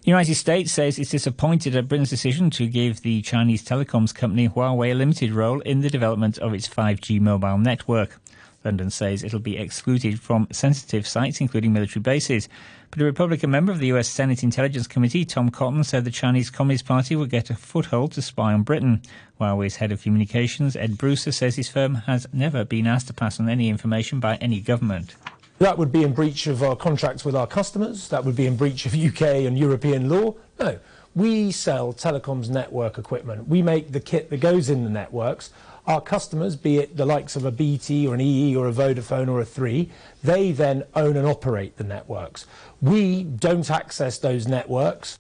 The 0.02 0.10
United 0.10 0.36
States 0.36 0.72
says 0.72 0.98
it's 0.98 1.10
disappointed 1.10 1.76
at 1.76 1.86
Britain's 1.86 2.08
decision 2.08 2.48
to 2.52 2.66
give 2.66 3.02
the 3.02 3.20
Chinese 3.20 3.62
telecoms 3.62 4.14
company 4.14 4.48
Huawei 4.48 4.92
a 4.92 4.94
limited 4.94 5.30
role 5.30 5.60
in 5.60 5.82
the 5.82 5.90
development 5.90 6.38
of 6.38 6.54
its 6.54 6.66
5G 6.66 7.20
mobile 7.20 7.58
network. 7.58 8.18
London 8.64 8.88
says 8.88 9.22
it'll 9.22 9.40
be 9.40 9.58
excluded 9.58 10.18
from 10.18 10.48
sensitive 10.52 11.06
sites, 11.06 11.42
including 11.42 11.74
military 11.74 12.00
bases. 12.00 12.48
But 12.90 13.02
a 13.02 13.04
Republican 13.04 13.50
member 13.50 13.72
of 13.72 13.78
the 13.78 13.88
US 13.88 14.08
Senate 14.08 14.42
Intelligence 14.42 14.86
Committee, 14.86 15.26
Tom 15.26 15.50
Cotton, 15.50 15.84
said 15.84 16.06
the 16.06 16.10
Chinese 16.10 16.48
Communist 16.48 16.86
Party 16.86 17.14
will 17.14 17.26
get 17.26 17.50
a 17.50 17.54
foothold 17.54 18.12
to 18.12 18.22
spy 18.22 18.54
on 18.54 18.62
Britain. 18.62 19.02
Huawei's 19.38 19.76
head 19.76 19.92
of 19.92 20.02
communications, 20.02 20.76
Ed 20.76 20.96
Brewster, 20.96 21.30
says 21.30 21.56
his 21.56 21.68
firm 21.68 21.96
has 22.06 22.26
never 22.32 22.64
been 22.64 22.86
asked 22.86 23.08
to 23.08 23.12
pass 23.12 23.38
on 23.38 23.50
any 23.50 23.68
information 23.68 24.18
by 24.18 24.36
any 24.36 24.60
government. 24.60 25.14
That 25.60 25.76
would 25.76 25.92
be 25.92 26.04
in 26.04 26.14
breach 26.14 26.46
of 26.46 26.62
our 26.62 26.74
contracts 26.74 27.22
with 27.22 27.36
our 27.36 27.46
customers. 27.46 28.08
That 28.08 28.24
would 28.24 28.34
be 28.34 28.46
in 28.46 28.56
breach 28.56 28.86
of 28.86 28.94
UK 29.06 29.44
and 29.44 29.58
European 29.58 30.08
law. 30.08 30.34
No, 30.58 30.78
we 31.14 31.52
sell 31.52 31.92
telecoms 31.92 32.48
network 32.48 32.96
equipment. 32.96 33.46
We 33.46 33.60
make 33.60 33.92
the 33.92 34.00
kit 34.00 34.30
that 34.30 34.40
goes 34.40 34.70
in 34.70 34.84
the 34.84 34.90
networks. 34.90 35.50
Our 35.86 36.00
customers, 36.00 36.56
be 36.56 36.78
it 36.78 36.96
the 36.96 37.04
likes 37.04 37.36
of 37.36 37.44
a 37.44 37.50
BT 37.50 38.06
or 38.06 38.14
an 38.14 38.22
EE 38.22 38.56
or 38.56 38.68
a 38.68 38.72
Vodafone 38.72 39.28
or 39.28 39.40
a 39.40 39.44
3, 39.44 39.90
they 40.24 40.50
then 40.50 40.84
own 40.94 41.18
and 41.18 41.26
operate 41.26 41.76
the 41.76 41.84
networks. 41.84 42.46
We 42.80 43.24
don't 43.24 43.70
access 43.70 44.16
those 44.16 44.48
networks. 44.48 45.18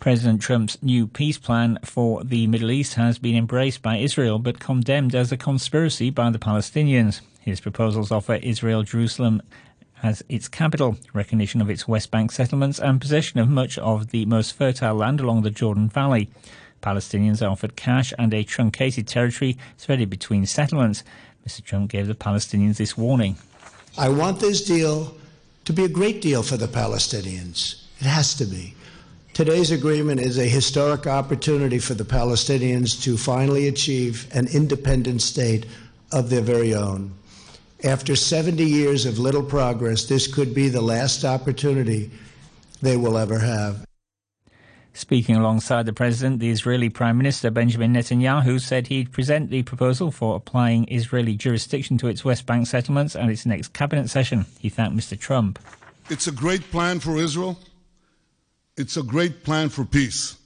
President 0.00 0.40
Trump's 0.40 0.82
new 0.82 1.06
peace 1.06 1.36
plan 1.36 1.78
for 1.84 2.24
the 2.24 2.46
Middle 2.46 2.70
East 2.70 2.94
has 2.94 3.18
been 3.18 3.36
embraced 3.36 3.82
by 3.82 3.98
Israel 3.98 4.38
but 4.38 4.60
condemned 4.60 5.14
as 5.14 5.30
a 5.30 5.36
conspiracy 5.36 6.08
by 6.08 6.30
the 6.30 6.38
Palestinians. 6.38 7.20
His 7.44 7.60
proposals 7.60 8.10
offer 8.10 8.36
Israel 8.36 8.84
Jerusalem 8.84 9.42
as 10.02 10.24
its 10.30 10.48
capital, 10.48 10.96
recognition 11.12 11.60
of 11.60 11.68
its 11.68 11.86
West 11.86 12.10
Bank 12.10 12.32
settlements, 12.32 12.78
and 12.78 13.02
possession 13.02 13.38
of 13.38 13.50
much 13.50 13.76
of 13.76 14.12
the 14.12 14.24
most 14.24 14.54
fertile 14.54 14.94
land 14.94 15.20
along 15.20 15.42
the 15.42 15.50
Jordan 15.50 15.90
Valley. 15.90 16.30
Palestinians 16.82 17.42
are 17.42 17.50
offered 17.50 17.76
cash 17.76 18.14
and 18.18 18.32
a 18.32 18.44
truncated 18.44 19.06
territory 19.06 19.58
threaded 19.76 20.08
between 20.08 20.46
settlements. 20.46 21.04
Mr. 21.46 21.62
Trump 21.62 21.90
gave 21.90 22.06
the 22.06 22.14
Palestinians 22.14 22.78
this 22.78 22.96
warning. 22.96 23.36
I 23.98 24.08
want 24.08 24.40
this 24.40 24.64
deal 24.64 25.14
to 25.66 25.72
be 25.74 25.84
a 25.84 25.88
great 25.88 26.22
deal 26.22 26.42
for 26.42 26.56
the 26.56 26.66
Palestinians. 26.66 27.84
It 28.00 28.06
has 28.06 28.34
to 28.36 28.46
be. 28.46 28.74
Today's 29.34 29.70
agreement 29.70 30.20
is 30.20 30.38
a 30.38 30.46
historic 30.46 31.06
opportunity 31.06 31.78
for 31.78 31.92
the 31.92 32.04
Palestinians 32.04 33.02
to 33.02 33.18
finally 33.18 33.68
achieve 33.68 34.28
an 34.32 34.46
independent 34.46 35.20
state 35.20 35.66
of 36.10 36.30
their 36.30 36.40
very 36.40 36.74
own. 36.74 37.12
After 37.84 38.16
70 38.16 38.64
years 38.64 39.04
of 39.04 39.18
little 39.18 39.42
progress, 39.42 40.06
this 40.06 40.26
could 40.26 40.54
be 40.54 40.70
the 40.70 40.80
last 40.80 41.22
opportunity 41.22 42.10
they 42.80 42.96
will 42.96 43.18
ever 43.18 43.38
have. 43.38 43.84
Speaking 44.94 45.36
alongside 45.36 45.84
the 45.84 45.92
president, 45.92 46.40
the 46.40 46.48
Israeli 46.48 46.88
Prime 46.88 47.18
Minister 47.18 47.50
Benjamin 47.50 47.92
Netanyahu 47.92 48.58
said 48.58 48.86
he'd 48.86 49.12
present 49.12 49.50
the 49.50 49.64
proposal 49.64 50.10
for 50.10 50.34
applying 50.34 50.90
Israeli 50.90 51.34
jurisdiction 51.34 51.98
to 51.98 52.08
its 52.08 52.24
West 52.24 52.46
Bank 52.46 52.66
settlements 52.66 53.14
at 53.14 53.28
its 53.28 53.44
next 53.44 53.74
cabinet 53.74 54.08
session. 54.08 54.46
He 54.58 54.70
thanked 54.70 54.96
Mr. 54.96 55.18
Trump. 55.18 55.58
It's 56.08 56.26
a 56.26 56.32
great 56.32 56.62
plan 56.70 57.00
for 57.00 57.18
Israel. 57.18 57.58
It's 58.78 58.96
a 58.96 59.02
great 59.02 59.44
plan 59.44 59.68
for 59.68 59.84
peace. 59.84 60.38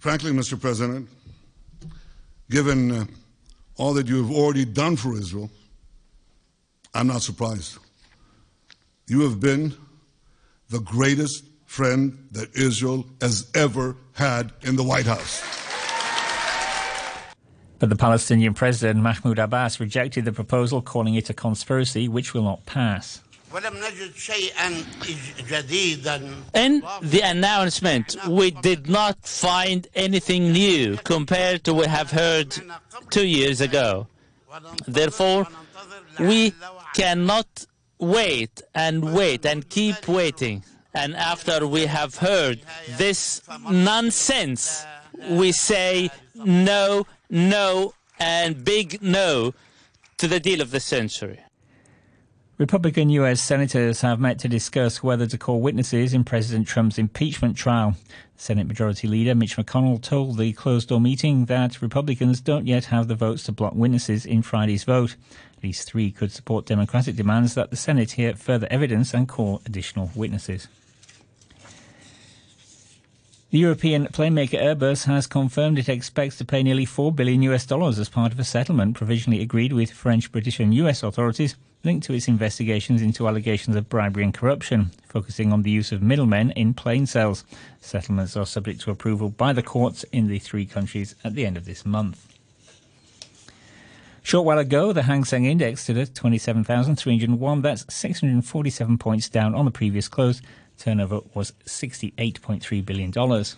Frankly, 0.00 0.32
Mr. 0.32 0.60
President, 0.60 1.08
given 2.50 2.90
uh, 2.90 3.04
all 3.76 3.94
that 3.94 4.08
you 4.08 4.20
have 4.20 4.34
already 4.34 4.64
done 4.64 4.96
for 4.96 5.16
Israel, 5.16 5.48
I'm 6.94 7.08
not 7.08 7.22
surprised. 7.22 7.78
You 9.08 9.22
have 9.22 9.40
been 9.40 9.74
the 10.70 10.80
greatest 10.80 11.44
friend 11.66 12.28
that 12.30 12.54
Israel 12.56 13.04
has 13.20 13.50
ever 13.54 13.96
had 14.12 14.52
in 14.62 14.76
the 14.76 14.84
White 14.84 15.06
House. 15.06 15.42
But 17.80 17.90
the 17.90 17.96
Palestinian 17.96 18.54
president 18.54 19.00
Mahmoud 19.02 19.38
Abbas 19.38 19.80
rejected 19.80 20.24
the 20.24 20.32
proposal, 20.32 20.80
calling 20.80 21.16
it 21.16 21.28
a 21.28 21.34
conspiracy 21.34 22.08
which 22.08 22.32
will 22.32 22.44
not 22.44 22.64
pass. 22.64 23.20
In 23.52 23.60
the 27.02 27.20
announcement, 27.22 28.16
we 28.28 28.50
did 28.50 28.88
not 28.88 29.18
find 29.26 29.86
anything 29.94 30.52
new 30.52 30.96
compared 31.04 31.64
to 31.64 31.74
what 31.74 31.86
we 31.86 31.90
have 31.90 32.10
heard 32.10 32.56
two 33.10 33.26
years 33.26 33.60
ago. 33.60 34.06
Therefore, 34.86 35.46
we 36.18 36.54
cannot 36.94 37.66
wait 37.98 38.62
and 38.74 39.14
wait 39.14 39.46
and 39.46 39.68
keep 39.68 40.08
waiting. 40.08 40.64
And 40.94 41.16
after 41.16 41.66
we 41.66 41.86
have 41.86 42.16
heard 42.16 42.60
this 42.96 43.42
nonsense, 43.68 44.84
we 45.30 45.52
say 45.52 46.10
no, 46.34 47.06
no, 47.30 47.94
and 48.18 48.64
big 48.64 49.02
no 49.02 49.54
to 50.18 50.28
the 50.28 50.38
deal 50.38 50.60
of 50.60 50.70
the 50.70 50.80
century. 50.80 51.40
Republican 52.56 53.10
U.S. 53.10 53.42
senators 53.42 54.02
have 54.02 54.20
met 54.20 54.38
to 54.38 54.46
discuss 54.46 55.02
whether 55.02 55.26
to 55.26 55.36
call 55.36 55.60
witnesses 55.60 56.14
in 56.14 56.22
President 56.22 56.68
Trump's 56.68 56.98
impeachment 56.98 57.56
trial. 57.56 57.96
Senate 58.36 58.68
Majority 58.68 59.08
Leader 59.08 59.34
Mitch 59.34 59.56
McConnell 59.56 60.00
told 60.00 60.38
the 60.38 60.52
closed 60.52 60.88
door 60.88 61.00
meeting 61.00 61.46
that 61.46 61.82
Republicans 61.82 62.40
don't 62.40 62.68
yet 62.68 62.84
have 62.86 63.08
the 63.08 63.16
votes 63.16 63.42
to 63.44 63.52
block 63.52 63.74
witnesses 63.74 64.24
in 64.24 64.42
Friday's 64.42 64.84
vote. 64.84 65.16
Least 65.64 65.88
three 65.88 66.10
could 66.10 66.30
support 66.30 66.66
Democratic 66.66 67.16
demands 67.16 67.54
that 67.54 67.70
the 67.70 67.76
Senate 67.76 68.12
hear 68.12 68.34
further 68.34 68.68
evidence 68.70 69.14
and 69.14 69.26
call 69.26 69.62
additional 69.64 70.10
witnesses. 70.14 70.68
The 73.50 73.60
European 73.60 74.08
playmaker 74.08 74.60
Airbus 74.60 75.06
has 75.06 75.26
confirmed 75.26 75.78
it 75.78 75.88
expects 75.88 76.36
to 76.36 76.44
pay 76.44 76.62
nearly 76.62 76.84
4 76.84 77.12
billion 77.12 77.40
US 77.44 77.64
dollars 77.64 77.98
as 77.98 78.10
part 78.10 78.30
of 78.30 78.38
a 78.38 78.44
settlement 78.44 78.94
provisionally 78.94 79.40
agreed 79.40 79.72
with 79.72 79.90
French, 79.90 80.30
British 80.30 80.60
and 80.60 80.74
US 80.74 81.02
authorities 81.02 81.56
linked 81.82 82.06
to 82.08 82.12
its 82.12 82.28
investigations 82.28 83.00
into 83.00 83.26
allegations 83.26 83.74
of 83.74 83.88
bribery 83.88 84.24
and 84.24 84.34
corruption, 84.34 84.90
focusing 85.08 85.50
on 85.50 85.62
the 85.62 85.70
use 85.70 85.92
of 85.92 86.02
middlemen 86.02 86.50
in 86.50 86.74
plane 86.74 87.06
sales. 87.06 87.42
Settlements 87.80 88.36
are 88.36 88.44
subject 88.44 88.82
to 88.82 88.90
approval 88.90 89.30
by 89.30 89.54
the 89.54 89.62
courts 89.62 90.04
in 90.12 90.28
the 90.28 90.38
three 90.38 90.66
countries 90.66 91.14
at 91.24 91.34
the 91.34 91.46
end 91.46 91.56
of 91.56 91.64
this 91.64 91.86
month. 91.86 92.33
Short 94.24 94.46
while 94.46 94.58
ago, 94.58 94.94
the 94.94 95.02
Hang 95.02 95.22
Seng 95.22 95.44
Index 95.44 95.82
stood 95.82 95.98
at 95.98 96.14
27,301. 96.14 97.60
That's 97.60 97.84
647 97.94 98.96
points 98.96 99.28
down 99.28 99.54
on 99.54 99.66
the 99.66 99.70
previous 99.70 100.08
close. 100.08 100.40
Turnover 100.78 101.20
was 101.34 101.52
$68.3 101.66 102.86
billion. 102.86 103.12
To 103.12 103.54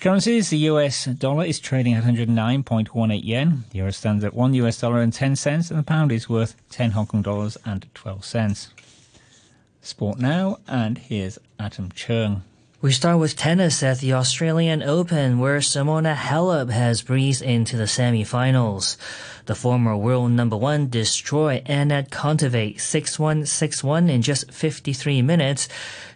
currencies, 0.00 0.50
the 0.50 0.58
US 0.58 1.04
dollar 1.04 1.44
is 1.44 1.60
trading 1.60 1.94
at 1.94 2.02
109.18 2.02 3.20
yen. 3.22 3.64
The 3.70 3.78
euro 3.78 3.92
stands 3.92 4.24
at 4.24 4.34
1 4.34 4.54
US 4.54 4.80
dollar 4.80 5.00
and 5.00 5.12
10 5.12 5.36
cents, 5.36 5.70
and 5.70 5.78
the 5.78 5.84
pound 5.84 6.10
is 6.10 6.28
worth 6.28 6.56
10 6.70 6.90
Hong 6.90 7.06
Kong 7.06 7.22
dollars 7.22 7.56
and 7.64 7.86
12 7.94 8.24
cents. 8.24 8.70
Sport 9.80 10.18
now, 10.18 10.58
and 10.66 10.98
here's 10.98 11.38
Adam 11.60 11.92
Chung. 11.92 12.42
We 12.80 12.92
start 12.92 13.18
with 13.18 13.34
tennis 13.34 13.82
at 13.82 13.98
the 13.98 14.12
Australian 14.12 14.84
Open, 14.84 15.40
where 15.40 15.58
Simona 15.58 16.14
Halep 16.14 16.70
has 16.70 17.02
breezed 17.02 17.42
into 17.42 17.76
the 17.76 17.88
semi-finals. 17.88 18.96
The 19.46 19.56
former 19.56 19.96
world 19.96 20.30
number 20.30 20.56
one 20.56 20.88
destroyed 20.88 21.64
Anett 21.64 22.10
Kontaveit 22.10 22.76
6-1, 22.76 23.42
6-1 23.48 24.08
in 24.08 24.22
just 24.22 24.52
53 24.52 25.22
minutes 25.22 25.68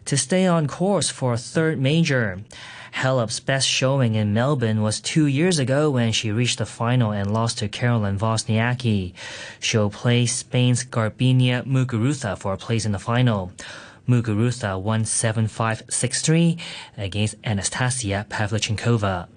to 0.04 0.16
stay 0.16 0.46
on 0.46 0.68
course 0.68 1.10
for 1.10 1.32
a 1.32 1.36
third 1.36 1.80
major. 1.80 2.44
Halep's 2.94 3.40
best 3.40 3.66
showing 3.66 4.14
in 4.14 4.32
Melbourne 4.32 4.82
was 4.82 5.00
two 5.00 5.26
years 5.26 5.58
ago 5.58 5.90
when 5.90 6.12
she 6.12 6.30
reached 6.30 6.58
the 6.58 6.66
final 6.66 7.10
and 7.10 7.32
lost 7.32 7.58
to 7.58 7.68
Caroline 7.68 8.20
Wozniacki. 8.20 9.14
She'll 9.58 9.90
play 9.90 10.26
Spain's 10.26 10.84
Garbiñe 10.84 11.66
Muguruza 11.66 12.38
for 12.38 12.52
a 12.52 12.56
place 12.56 12.84
in 12.86 12.92
the 12.92 13.00
final. 13.00 13.50
Muguruza 14.08 14.80
won 14.80 15.04
7-5, 15.04 15.86
6-3 15.86 16.58
against 16.96 17.36
Anastasia 17.44 18.26
Pavlyuchenkova. 18.28 19.28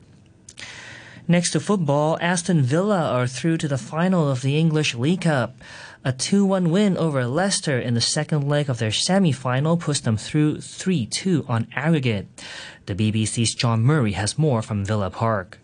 Next 1.28 1.52
to 1.52 1.60
football, 1.60 2.20
Aston 2.22 2.62
Villa 2.62 3.10
are 3.12 3.26
through 3.26 3.58
to 3.58 3.68
the 3.68 3.80
final 3.80 4.30
of 4.30 4.42
the 4.42 4.60
English 4.60 4.94
League 4.94 5.22
Cup. 5.22 5.56
A 6.04 6.14
2-1 6.14 6.70
win 6.70 6.96
over 6.98 7.26
Leicester 7.26 7.80
in 7.80 7.96
the 7.96 8.02
second 8.02 8.48
leg 8.48 8.70
of 8.70 8.78
their 8.78 8.92
semi-final 8.92 9.76
pushed 9.76 10.04
them 10.04 10.18
through 10.18 10.58
3-2 10.58 11.50
on 11.50 11.68
aggregate. 11.76 12.28
The 12.86 12.94
BBC's 12.94 13.56
John 13.56 13.82
Murray 13.82 14.12
has 14.12 14.38
more 14.38 14.62
from 14.62 14.86
Villa 14.86 15.10
Park. 15.10 15.58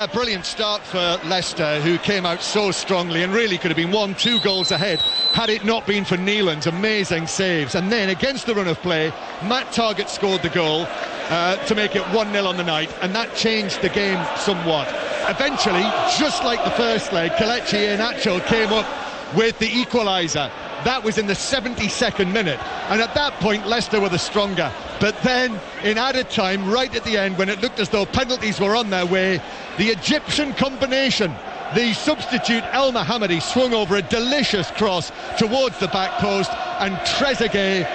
A 0.00 0.06
brilliant 0.06 0.46
start 0.46 0.82
for 0.82 1.18
Leicester, 1.26 1.80
who 1.80 1.98
came 1.98 2.24
out 2.24 2.40
so 2.40 2.70
strongly 2.70 3.24
and 3.24 3.34
really 3.34 3.58
could 3.58 3.72
have 3.72 3.76
been 3.76 3.90
one, 3.90 4.14
two 4.14 4.38
goals 4.38 4.70
ahead 4.70 5.00
had 5.32 5.50
it 5.50 5.64
not 5.64 5.88
been 5.88 6.04
for 6.04 6.16
Nyland's 6.16 6.68
amazing 6.68 7.26
saves. 7.26 7.74
And 7.74 7.90
then, 7.90 8.08
against 8.08 8.46
the 8.46 8.54
run 8.54 8.68
of 8.68 8.80
play, 8.80 9.08
Matt 9.42 9.72
Targett 9.72 10.08
scored 10.08 10.42
the 10.42 10.50
goal 10.50 10.86
uh, 11.30 11.56
to 11.66 11.74
make 11.74 11.96
it 11.96 12.02
1 12.14 12.30
0 12.30 12.44
on 12.46 12.56
the 12.56 12.62
night, 12.62 12.94
and 13.02 13.12
that 13.16 13.34
changed 13.34 13.82
the 13.82 13.88
game 13.88 14.24
somewhat. 14.36 14.86
Eventually, 15.28 15.82
just 16.16 16.44
like 16.44 16.62
the 16.62 16.70
first 16.70 17.12
leg, 17.12 17.32
Kelechi 17.32 17.88
Iheanacho 17.88 18.46
came 18.46 18.72
up 18.72 18.86
with 19.34 19.58
the 19.58 19.66
equaliser. 19.66 20.48
That 20.84 21.02
was 21.02 21.18
in 21.18 21.26
the 21.26 21.34
72nd 21.34 22.32
minute. 22.32 22.60
And 22.88 23.00
at 23.00 23.14
that 23.14 23.34
point, 23.34 23.66
Leicester 23.66 24.00
were 24.00 24.08
the 24.08 24.18
stronger. 24.18 24.72
But 25.00 25.20
then, 25.22 25.60
in 25.82 25.98
added 25.98 26.30
time, 26.30 26.70
right 26.70 26.94
at 26.94 27.04
the 27.04 27.16
end, 27.16 27.38
when 27.38 27.48
it 27.48 27.60
looked 27.60 27.80
as 27.80 27.88
though 27.88 28.06
penalties 28.06 28.60
were 28.60 28.76
on 28.76 28.90
their 28.90 29.06
way, 29.06 29.40
the 29.76 29.88
Egyptian 29.88 30.52
combination 30.54 31.34
the 31.74 31.92
substitute 31.92 32.62
Elmohamady 32.72 33.42
swung 33.42 33.74
over 33.74 33.96
a 33.96 34.02
delicious 34.02 34.70
cross 34.70 35.12
towards 35.36 35.78
the 35.78 35.88
back 35.88 36.12
post 36.18 36.50
and 36.80 36.96
Trezeguet 37.00 37.86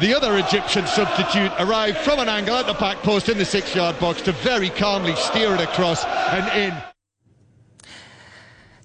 the 0.00 0.14
other 0.14 0.38
Egyptian 0.38 0.86
substitute 0.86 1.52
arrived 1.58 1.98
from 1.98 2.20
an 2.20 2.28
angle 2.28 2.56
at 2.56 2.66
the 2.66 2.72
back 2.74 2.96
post 2.98 3.28
in 3.28 3.36
the 3.36 3.44
six 3.44 3.74
yard 3.74 3.98
box 3.98 4.22
to 4.22 4.32
very 4.32 4.70
calmly 4.70 5.14
steer 5.14 5.54
it 5.54 5.60
across 5.60 6.04
and 6.04 6.58
in. 6.58 6.89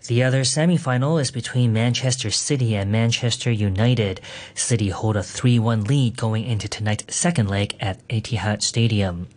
The 0.07 0.21
other 0.21 0.43
semi-final 0.43 1.17
is 1.17 1.31
between 1.31 1.73
Manchester 1.73 2.29
City 2.29 2.75
and 2.75 2.91
Manchester 2.91 3.49
United. 3.49 4.21
City 4.53 4.89
hold 4.89 5.15
a 5.15 5.21
3-1 5.21 5.87
lead 5.87 6.15
going 6.15 6.45
into 6.45 6.67
tonight's 6.67 7.15
second 7.15 7.49
leg 7.49 7.75
at 7.79 8.07
Etihad 8.07 8.61
Stadium. 8.61 9.27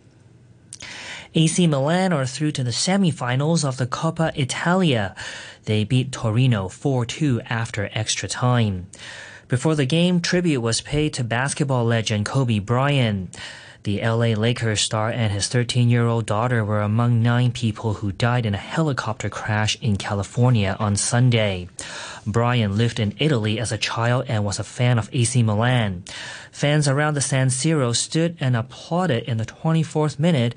AC 1.33 1.65
Milan 1.65 2.13
are 2.13 2.25
through 2.25 2.51
to 2.51 2.63
the 2.63 2.71
semi-finals 2.71 3.63
of 3.65 3.77
the 3.77 3.87
Coppa 3.87 4.31
Italia. 4.37 5.15
They 5.65 5.83
beat 5.83 6.11
Torino 6.11 6.67
4-2 6.67 7.47
after 7.49 7.89
extra 7.93 8.29
time. 8.29 8.87
Before 9.47 9.73
the 9.73 9.87
game, 9.87 10.21
tribute 10.21 10.61
was 10.61 10.81
paid 10.81 11.15
to 11.15 11.23
basketball 11.23 11.85
legend 11.85 12.27
Kobe 12.27 12.59
Bryant. 12.59 13.35
The 13.83 14.01
LA 14.01 14.35
Lakers 14.35 14.81
star 14.81 15.09
and 15.09 15.31
his 15.31 15.47
13 15.47 15.89
year 15.89 16.05
old 16.05 16.25
daughter 16.25 16.65
were 16.65 16.81
among 16.81 17.23
nine 17.23 17.53
people 17.53 17.93
who 17.93 18.11
died 18.11 18.45
in 18.45 18.53
a 18.53 18.57
helicopter 18.57 19.29
crash 19.29 19.77
in 19.81 19.95
California 19.95 20.75
on 20.79 20.97
Sunday. 20.97 21.69
Bryant 22.27 22.75
lived 22.75 22.99
in 22.99 23.15
Italy 23.19 23.57
as 23.57 23.71
a 23.71 23.77
child 23.77 24.25
and 24.27 24.43
was 24.43 24.59
a 24.59 24.65
fan 24.65 24.99
of 24.99 25.09
AC 25.13 25.41
Milan. 25.43 26.03
Fans 26.51 26.89
around 26.89 27.13
the 27.13 27.21
San 27.21 27.47
Siro 27.47 27.95
stood 27.95 28.35
and 28.41 28.57
applauded 28.57 29.23
in 29.23 29.37
the 29.37 29.45
24th 29.45 30.19
minute 30.19 30.55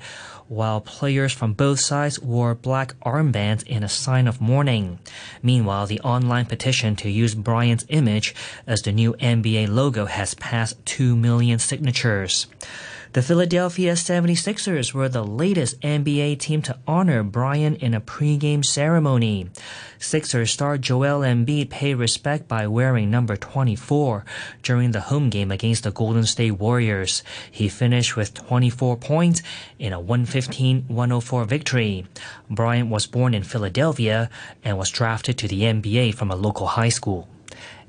while 0.49 0.81
players 0.81 1.31
from 1.31 1.53
both 1.53 1.79
sides 1.79 2.19
wore 2.19 2.53
black 2.53 2.93
armbands 3.05 3.65
in 3.65 3.83
a 3.83 3.89
sign 3.89 4.27
of 4.27 4.41
mourning. 4.41 4.99
Meanwhile, 5.41 5.87
the 5.87 6.01
online 6.01 6.45
petition 6.45 6.97
to 6.97 7.09
use 7.09 7.35
Bryant's 7.35 7.85
image 7.87 8.35
as 8.67 8.81
the 8.81 8.91
new 8.91 9.13
NBA 9.13 9.69
logo 9.69 10.07
has 10.07 10.33
passed 10.33 10.85
2 10.85 11.15
million 11.15 11.57
signatures. 11.57 12.47
The 13.13 13.21
Philadelphia 13.21 13.93
76ers 13.93 14.91
were 14.91 15.07
the 15.07 15.23
latest 15.23 15.79
NBA 15.81 16.39
team 16.39 16.63
to 16.63 16.79
honor 16.87 17.21
Bryant 17.21 17.77
in 17.83 17.93
a 17.93 18.01
pregame 18.01 18.65
ceremony. 18.65 19.51
Sixers 19.99 20.49
star 20.49 20.79
Joel 20.79 21.19
Embiid 21.19 21.69
paid 21.69 21.93
respect 21.93 22.47
by 22.47 22.65
wearing 22.65 23.11
number 23.11 23.37
24 23.37 24.25
during 24.63 24.93
the 24.93 25.13
home 25.13 25.29
game 25.29 25.51
against 25.51 25.83
the 25.83 25.91
Golden 25.91 26.25
State 26.25 26.53
Warriors. 26.53 27.21
He 27.51 27.69
finished 27.69 28.15
with 28.15 28.33
24 28.33 28.97
points 28.97 29.43
in 29.77 29.93
a 29.93 30.01
115-104 30.01 31.45
victory. 31.45 32.07
Bryant 32.49 32.89
was 32.89 33.05
born 33.05 33.35
in 33.35 33.43
Philadelphia 33.43 34.27
and 34.63 34.75
was 34.75 34.89
drafted 34.89 35.37
to 35.37 35.47
the 35.47 35.61
NBA 35.61 36.15
from 36.15 36.31
a 36.31 36.35
local 36.35 36.65
high 36.65 36.89
school. 36.89 37.27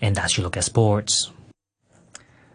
And 0.02 0.14
that's 0.14 0.36
your 0.36 0.44
look 0.44 0.58
at 0.58 0.64
sports. 0.64 1.30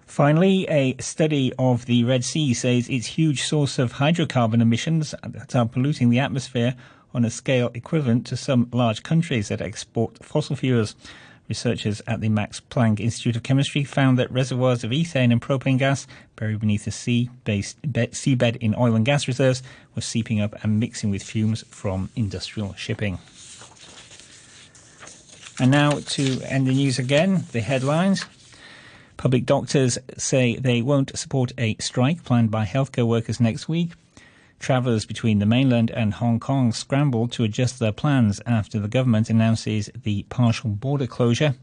Finally, 0.09 0.67
a 0.69 0.97
study 0.99 1.53
of 1.59 1.85
the 1.85 2.03
Red 2.03 2.25
Sea 2.25 2.51
says 2.55 2.89
its 2.89 3.05
huge 3.05 3.43
source 3.43 3.77
of 3.77 3.93
hydrocarbon 3.93 4.59
emissions 4.59 5.13
that 5.23 5.55
are 5.55 5.67
polluting 5.67 6.09
the 6.09 6.17
atmosphere 6.17 6.73
on 7.13 7.23
a 7.23 7.29
scale 7.29 7.69
equivalent 7.75 8.25
to 8.25 8.35
some 8.35 8.67
large 8.73 9.03
countries 9.03 9.49
that 9.49 9.61
export 9.61 10.21
fossil 10.25 10.55
fuels. 10.55 10.95
Researchers 11.47 12.01
at 12.07 12.21
the 12.21 12.27
Max 12.27 12.59
Planck 12.59 12.99
Institute 12.99 13.35
of 13.35 13.43
Chemistry 13.43 13.83
found 13.83 14.17
that 14.17 14.31
reservoirs 14.31 14.83
of 14.83 14.89
ethane 14.89 15.31
and 15.31 15.41
propane 15.41 15.77
gas 15.77 16.07
buried 16.35 16.59
beneath 16.59 16.85
the 16.85 16.91
sea 16.91 17.29
based 17.43 17.79
seabed 17.83 18.57
in 18.57 18.73
oil 18.75 18.95
and 18.95 19.05
gas 19.05 19.27
reserves 19.27 19.61
were 19.93 20.01
seeping 20.01 20.41
up 20.41 20.55
and 20.63 20.79
mixing 20.79 21.11
with 21.11 21.21
fumes 21.21 21.63
from 21.69 22.09
industrial 22.15 22.73
shipping. 22.73 23.19
And 25.59 25.69
now 25.69 25.99
to 25.99 26.41
end 26.41 26.65
the 26.65 26.73
news 26.73 26.97
again, 26.97 27.45
the 27.51 27.61
headlines. 27.61 28.25
Public 29.19 29.45
doctors 29.45 29.97
say 30.17 30.55
they 30.55 30.81
won't 30.81 31.17
support 31.19 31.51
a 31.57 31.75
strike 31.77 32.23
planned 32.23 32.49
by 32.49 32.63
healthcare 32.65 33.05
workers 33.05 33.41
next 33.41 33.67
week. 33.67 33.91
Travellers 34.59 35.05
between 35.05 35.39
the 35.39 35.45
mainland 35.45 35.91
and 35.91 36.13
Hong 36.13 36.39
Kong 36.39 36.71
scramble 36.71 37.27
to 37.27 37.43
adjust 37.43 37.79
their 37.79 37.91
plans 37.91 38.39
after 38.45 38.79
the 38.79 38.88
government 38.88 39.29
announces 39.29 39.89
the 40.03 40.23
partial 40.29 40.69
border 40.69 41.05
closure. 41.05 41.55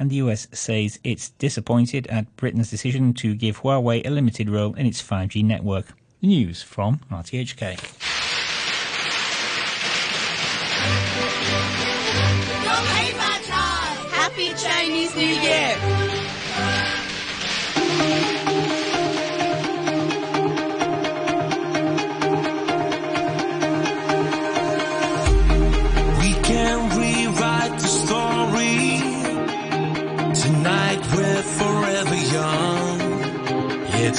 And 0.00 0.10
the 0.10 0.16
US 0.16 0.48
says 0.50 0.98
it's 1.04 1.28
disappointed 1.28 2.08
at 2.08 2.34
Britain's 2.34 2.70
decision 2.70 3.14
to 3.14 3.36
give 3.36 3.60
Huawei 3.60 4.04
a 4.04 4.10
limited 4.10 4.50
role 4.50 4.74
in 4.74 4.84
its 4.84 5.00
5G 5.00 5.44
network. 5.44 5.86
News 6.20 6.60
from 6.64 6.98
RTHK. 7.08 7.78
Happy 14.10 14.48
Chinese 14.54 15.14
New 15.14 15.22
Year! 15.22 16.15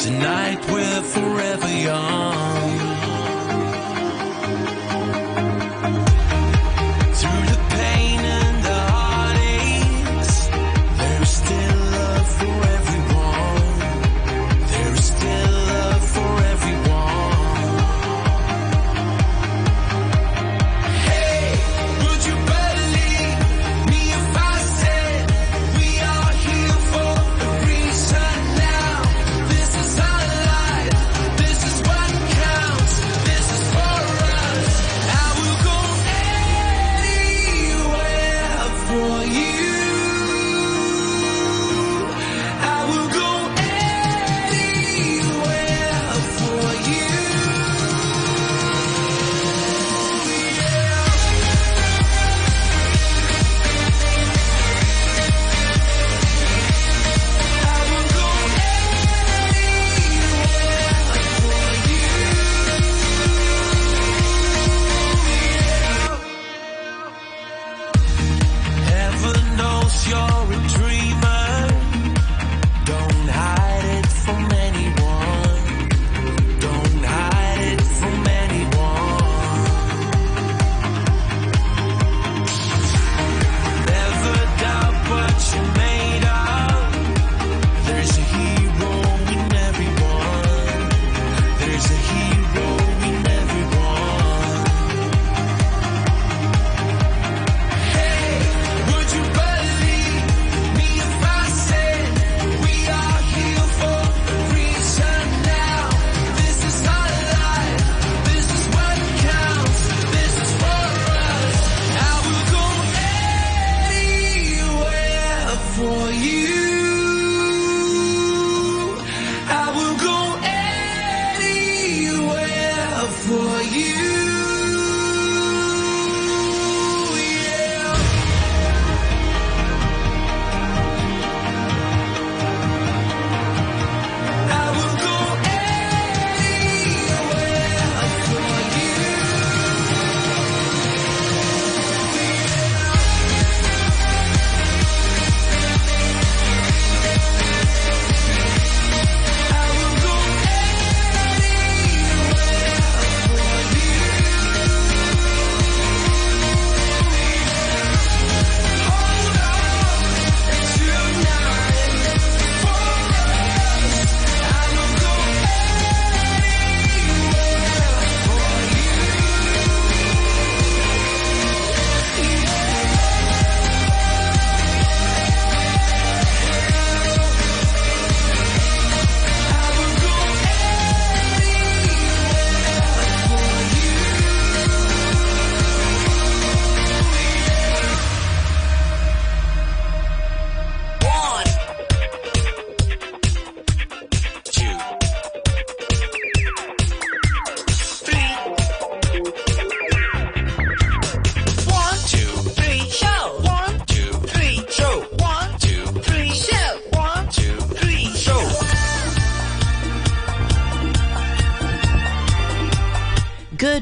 Tonight 0.08 0.66
we're 0.72 1.02
forever 1.02 1.68
young. 1.68 2.87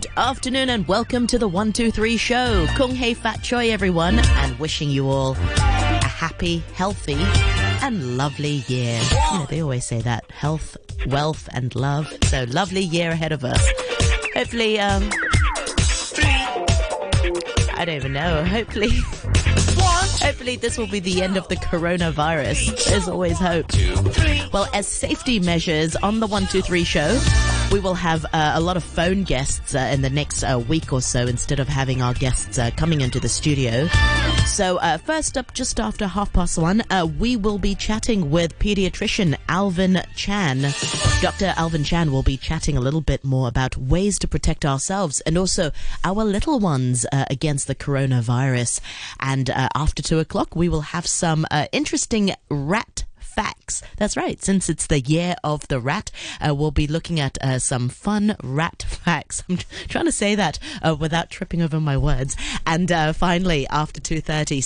Good 0.05 0.19
afternoon 0.19 0.69
and 0.69 0.87
welcome 0.87 1.25
to 1.25 1.39
the 1.39 1.47
123 1.47 2.17
show. 2.17 2.67
Kung 2.75 2.93
Hei 2.93 3.15
Fat 3.15 3.41
Choi, 3.41 3.71
everyone, 3.71 4.19
and 4.19 4.59
wishing 4.59 4.91
you 4.91 5.09
all 5.09 5.31
a 5.31 6.07
happy, 6.07 6.59
healthy, 6.75 7.17
and 7.81 8.15
lovely 8.15 8.63
year. 8.67 9.01
You 9.01 9.39
know, 9.39 9.47
they 9.49 9.63
always 9.63 9.83
say 9.83 10.01
that 10.01 10.29
health, 10.29 10.77
wealth, 11.07 11.49
and 11.53 11.73
love. 11.75 12.15
So, 12.25 12.45
lovely 12.49 12.81
year 12.81 13.09
ahead 13.09 13.31
of 13.31 13.43
us. 13.43 13.67
Hopefully, 14.35 14.79
um, 14.79 15.09
I 17.73 17.83
don't 17.85 17.95
even 17.95 18.13
know. 18.13 18.45
Hopefully, 18.45 18.91
hopefully 20.21 20.55
this 20.55 20.77
will 20.77 20.87
be 20.87 20.99
the 20.99 21.23
end 21.23 21.35
of 21.35 21.47
the 21.47 21.55
coronavirus. 21.55 22.85
There's 22.85 23.07
always 23.07 23.39
hope. 23.39 23.65
Well, 24.53 24.69
as 24.71 24.87
safety 24.87 25.39
measures 25.39 25.95
on 25.95 26.19
the 26.19 26.27
123 26.27 26.83
show, 26.83 27.19
we 27.71 27.79
will 27.79 27.93
have 27.93 28.25
uh, 28.25 28.53
a 28.55 28.59
lot 28.59 28.77
of 28.77 28.83
phone 28.83 29.23
guests 29.23 29.75
uh, 29.75 29.79
in 29.91 30.01
the 30.01 30.09
next 30.09 30.43
uh, 30.43 30.59
week 30.67 30.93
or 30.93 31.01
so 31.01 31.21
instead 31.27 31.59
of 31.59 31.67
having 31.67 32.01
our 32.01 32.13
guests 32.13 32.59
uh, 32.59 32.69
coming 32.75 33.01
into 33.01 33.19
the 33.19 33.29
studio. 33.29 33.87
So, 34.45 34.77
uh, 34.77 34.97
first 34.97 35.37
up, 35.37 35.53
just 35.53 35.79
after 35.79 36.05
half 36.05 36.31
past 36.33 36.57
one, 36.57 36.83
uh, 36.89 37.07
we 37.17 37.35
will 37.35 37.57
be 37.57 37.73
chatting 37.73 38.29
with 38.29 38.57
pediatrician 38.59 39.37
Alvin 39.49 40.01
Chan. 40.15 40.61
Dr. 41.21 41.53
Alvin 41.57 41.83
Chan 41.83 42.11
will 42.11 42.23
be 42.23 42.37
chatting 42.37 42.77
a 42.77 42.81
little 42.81 43.01
bit 43.01 43.23
more 43.23 43.47
about 43.47 43.77
ways 43.77 44.19
to 44.19 44.27
protect 44.27 44.65
ourselves 44.65 45.21
and 45.21 45.37
also 45.37 45.71
our 46.03 46.23
little 46.23 46.59
ones 46.59 47.05
against 47.11 47.67
the 47.67 47.75
coronavirus. 47.75 48.81
And 49.19 49.49
after 49.49 50.03
two 50.03 50.19
o'clock, 50.19 50.55
we 50.55 50.69
will 50.69 50.81
have 50.81 51.07
some 51.07 51.45
interesting 51.71 52.33
rat 52.49 53.04
facts. 53.35 53.81
That's 53.97 54.15
right. 54.15 54.41
Since 54.41 54.69
it's 54.69 54.87
the 54.87 55.01
year 55.01 55.35
of 55.43 55.67
the 55.67 55.79
rat, 55.79 56.09
uh, 56.39 56.55
we'll 56.55 56.71
be 56.71 56.87
looking 56.87 57.19
at 57.19 57.37
uh, 57.41 57.59
some 57.59 57.89
fun 57.89 58.35
rat 58.41 58.85
facts. 58.87 59.43
I'm 59.49 59.57
trying 59.89 60.05
to 60.05 60.11
say 60.11 60.35
that 60.35 60.57
uh, 60.81 60.95
without 60.97 61.29
tripping 61.29 61.61
over 61.61 61.79
my 61.79 61.97
words. 61.97 62.37
And 62.65 62.91
uh, 62.91 63.11
finally, 63.13 63.67
after 63.67 63.99
2.30, 63.99 64.63